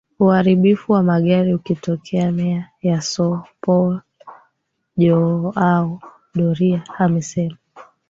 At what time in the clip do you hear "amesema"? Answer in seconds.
6.97-7.57